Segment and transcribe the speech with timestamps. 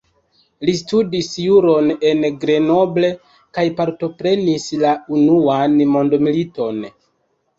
[0.67, 3.11] Li studis juron en Grenoble
[3.57, 6.81] kaj partoprenis la Unuan Mondmiliton.